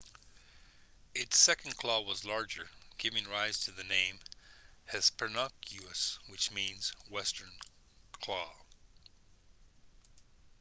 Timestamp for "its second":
1.13-1.77